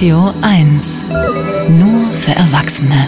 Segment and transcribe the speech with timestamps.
[0.00, 1.04] Radio 1.
[1.68, 3.06] Nur für Erwachsene.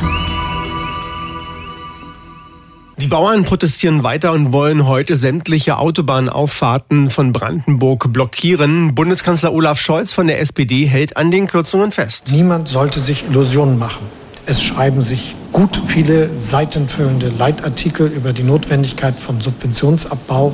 [2.98, 8.94] Die Bauern protestieren weiter und wollen heute sämtliche Autobahnauffahrten von Brandenburg blockieren.
[8.94, 12.28] Bundeskanzler Olaf Scholz von der SPD hält an den Kürzungen fest.
[12.30, 14.06] Niemand sollte sich Illusionen machen.
[14.44, 20.52] Es schreiben sich gut viele seitenfüllende Leitartikel über die Notwendigkeit von Subventionsabbau.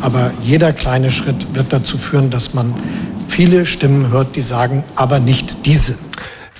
[0.00, 2.74] Aber jeder kleine Schritt wird dazu führen, dass man
[3.28, 5.94] viele Stimmen hört, die sagen, aber nicht diese.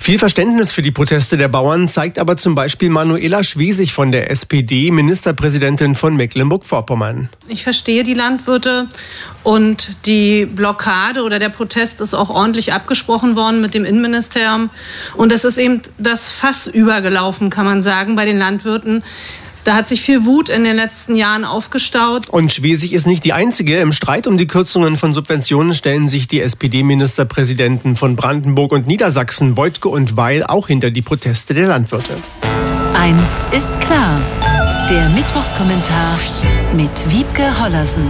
[0.01, 4.31] Viel Verständnis für die Proteste der Bauern zeigt aber zum Beispiel Manuela Schwesig von der
[4.31, 7.29] SPD, Ministerpräsidentin von Mecklenburg-Vorpommern.
[7.47, 8.87] Ich verstehe die Landwirte
[9.43, 14.71] und die Blockade oder der Protest ist auch ordentlich abgesprochen worden mit dem Innenministerium.
[15.17, 19.03] Und es ist eben das Fass übergelaufen, kann man sagen, bei den Landwirten.
[19.63, 22.29] Da hat sich viel Wut in den letzten Jahren aufgestaut.
[22.29, 23.79] Und Schwesig ist nicht die einzige.
[23.79, 29.53] Im Streit um die Kürzungen von Subventionen stellen sich die SPD-Ministerpräsidenten von Brandenburg und Niedersachsen,
[29.53, 32.13] Beutke und Weil, auch hinter die Proteste der Landwirte.
[32.95, 33.21] Eins
[33.51, 34.19] ist klar.
[34.89, 36.19] Der Mittwochskommentar
[36.75, 38.03] mit Wiebke Hollersen.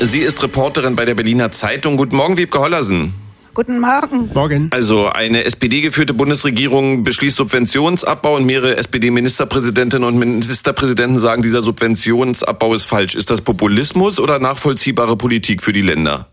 [0.00, 1.96] Sie ist Reporterin bei der Berliner Zeitung.
[1.96, 3.14] Guten Morgen, Wiebke Hollersen.
[3.54, 4.30] Guten Morgen.
[4.34, 4.68] Morgen.
[4.72, 12.84] Also eine SPD-geführte Bundesregierung beschließt Subventionsabbau und mehrere SPD-Ministerpräsidentinnen und Ministerpräsidenten sagen, dieser Subventionsabbau ist
[12.84, 13.14] falsch.
[13.14, 16.26] Ist das Populismus oder nachvollziehbare Politik für die Länder?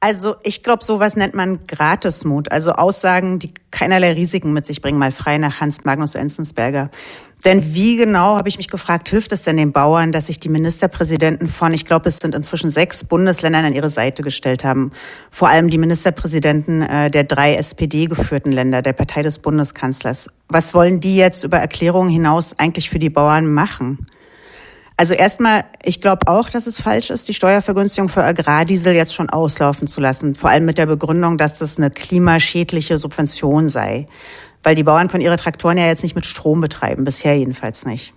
[0.00, 4.98] Also ich glaube, sowas nennt man Gratismut, also Aussagen, die keinerlei Risiken mit sich bringen,
[4.98, 6.90] mal frei nach Hans Magnus Enzensberger.
[7.44, 10.48] Denn wie genau, habe ich mich gefragt, hilft es denn den Bauern, dass sich die
[10.48, 14.92] Ministerpräsidenten von, ich glaube, es sind inzwischen sechs Bundesländern an ihre Seite gestellt haben.
[15.30, 20.30] Vor allem die Ministerpräsidenten äh, der drei SPD-geführten Länder, der Partei des Bundeskanzlers.
[20.48, 24.06] Was wollen die jetzt über Erklärungen hinaus eigentlich für die Bauern machen?
[24.98, 29.30] Also erstmal, ich glaube auch, dass es falsch ist, die Steuervergünstigung für Agrardiesel jetzt schon
[29.30, 30.34] auslaufen zu lassen.
[30.34, 34.06] Vor allem mit der Begründung, dass das eine klimaschädliche Subvention sei.
[34.64, 38.12] Weil die Bauern können ihre Traktoren ja jetzt nicht mit Strom betreiben, bisher jedenfalls nicht.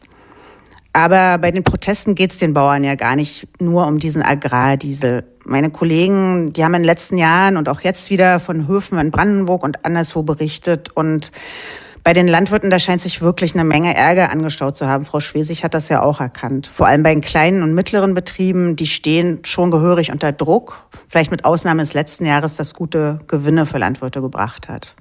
[0.91, 5.23] Aber bei den Protesten geht es den Bauern ja gar nicht nur um diesen Agrardiesel.
[5.45, 9.11] Meine Kollegen, die haben in den letzten Jahren und auch jetzt wieder von Höfen in
[9.11, 11.31] Brandenburg und anderswo berichtet und
[12.03, 15.05] bei den Landwirten, da scheint sich wirklich eine Menge Ärger angestaut zu haben.
[15.05, 16.69] Frau Schwesig hat das ja auch erkannt.
[16.71, 20.87] Vor allem bei den kleinen und mittleren Betrieben, die stehen schon gehörig unter Druck.
[21.07, 24.95] Vielleicht mit Ausnahme des letzten Jahres, das gute Gewinne für Landwirte gebracht hat.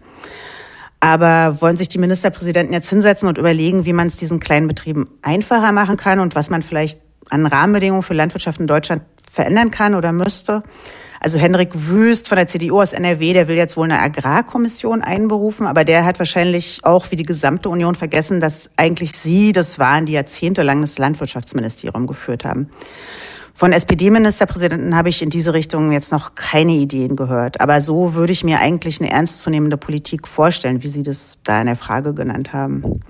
[1.01, 5.07] Aber wollen sich die Ministerpräsidenten jetzt hinsetzen und überlegen, wie man es diesen kleinen Betrieben
[5.23, 7.01] einfacher machen kann und was man vielleicht
[7.31, 10.63] an Rahmenbedingungen für Landwirtschaft in Deutschland verändern kann oder müsste?
[11.23, 15.67] Also Henrik Wüst von der CDU aus NRW, der will jetzt wohl eine Agrarkommission einberufen,
[15.67, 20.07] aber der hat wahrscheinlich auch wie die gesamte Union vergessen, dass eigentlich sie das waren,
[20.07, 22.71] die jahrzehntelang das Landwirtschaftsministerium geführt haben.
[23.53, 27.61] Von SPD-Ministerpräsidenten habe ich in diese Richtung jetzt noch keine Ideen gehört.
[27.61, 31.67] Aber so würde ich mir eigentlich eine ernstzunehmende Politik vorstellen, wie Sie das da in
[31.67, 33.03] der Frage genannt haben.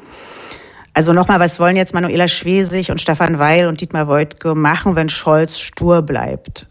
[1.00, 5.08] Also nochmal, was wollen jetzt Manuela Schwesig und Stefan Weil und Dietmar Woidke machen, wenn
[5.08, 6.66] Scholz stur bleibt?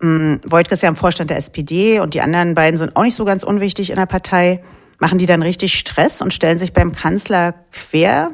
[0.00, 3.14] Hm, Wojtke ist ja im Vorstand der SPD und die anderen beiden sind auch nicht
[3.14, 4.62] so ganz unwichtig in der Partei.
[5.00, 8.30] Machen die dann richtig Stress und stellen sich beim Kanzler quer?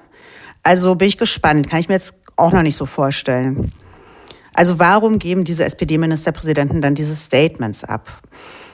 [0.62, 1.68] Also bin ich gespannt.
[1.68, 3.72] Kann ich mir jetzt auch noch nicht so vorstellen.
[4.54, 8.06] Also warum geben diese SPD-Ministerpräsidenten dann diese Statements ab?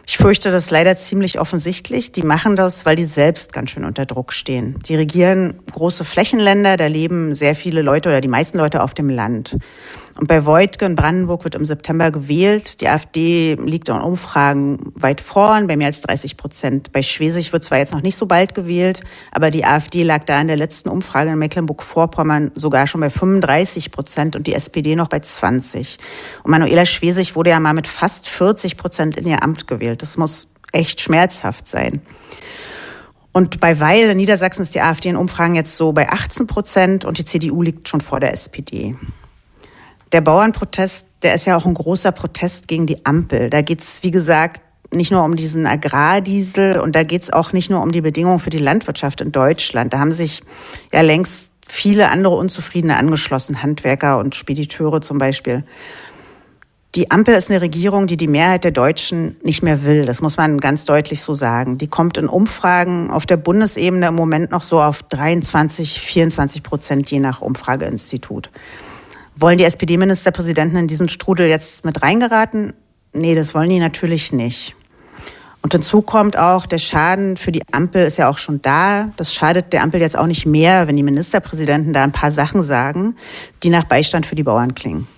[0.06, 2.12] Ich fürchte, das leider ziemlich offensichtlich.
[2.12, 4.78] Die machen das, weil die selbst ganz schön unter Druck stehen.
[4.86, 9.08] Die regieren große Flächenländer, da leben sehr viele Leute oder die meisten Leute auf dem
[9.08, 9.56] Land.
[10.16, 12.80] Und bei Voigtke in Brandenburg wird im September gewählt.
[12.80, 16.92] Die AfD liegt in Umfragen weit vorn, bei mehr als 30 Prozent.
[16.92, 19.02] Bei Schwesig wird zwar jetzt noch nicht so bald gewählt,
[19.32, 23.90] aber die AfD lag da in der letzten Umfrage in Mecklenburg-Vorpommern sogar schon bei 35
[23.90, 25.98] Prozent und die SPD noch bei 20.
[26.44, 30.02] Und Manuela Schwesig wurde ja mal mit fast 40 Prozent in ihr Amt gewählt.
[30.02, 32.02] Das muss echt schmerzhaft sein.
[33.32, 37.04] Und bei Weil in Niedersachsen ist die AfD in Umfragen jetzt so bei 18 Prozent
[37.04, 38.94] und die CDU liegt schon vor der SPD
[40.14, 43.50] der Bauernprotest, der ist ja auch ein großer Protest gegen die Ampel.
[43.50, 47.82] Da geht's, wie gesagt, nicht nur um diesen Agrardiesel und da geht's auch nicht nur
[47.82, 49.92] um die Bedingungen für die Landwirtschaft in Deutschland.
[49.92, 50.44] Da haben sich
[50.92, 55.64] ja längst viele andere Unzufriedene angeschlossen, Handwerker und Spediteure zum Beispiel.
[56.94, 60.06] Die Ampel ist eine Regierung, die die Mehrheit der Deutschen nicht mehr will.
[60.06, 61.76] Das muss man ganz deutlich so sagen.
[61.76, 67.10] Die kommt in Umfragen auf der Bundesebene im Moment noch so auf 23, 24 Prozent
[67.10, 68.50] je nach Umfrageinstitut.
[69.36, 72.72] Wollen die SPD-Ministerpräsidenten in diesen Strudel jetzt mit reingeraten?
[73.12, 74.76] Nee, das wollen die natürlich nicht.
[75.64, 79.08] Und hinzu kommt auch, der Schaden für die Ampel ist ja auch schon da.
[79.16, 82.62] Das schadet der Ampel jetzt auch nicht mehr, wenn die Ministerpräsidenten da ein paar Sachen
[82.62, 83.16] sagen,
[83.62, 85.08] die nach Beistand für die Bauern klingen.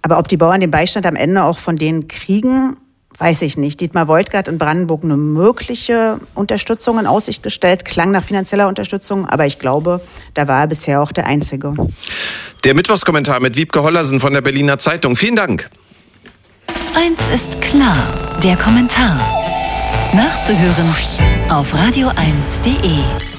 [0.00, 2.76] Aber ob die Bauern den Beistand am Ende auch von denen kriegen,
[3.18, 3.80] weiß ich nicht.
[3.80, 9.46] Dietmar hat in Brandenburg eine mögliche Unterstützung in Aussicht gestellt, klang nach finanzieller Unterstützung, aber
[9.46, 10.00] ich glaube,
[10.34, 11.74] da war er bisher auch der Einzige.
[12.64, 15.16] Der Mittwochskommentar mit Wiebke Hollersen von der Berliner Zeitung.
[15.16, 15.68] Vielen Dank.
[16.94, 17.96] Eins ist klar,
[18.42, 19.18] der Kommentar.
[20.14, 20.94] Nachzuhören
[21.50, 23.33] auf radio1.de.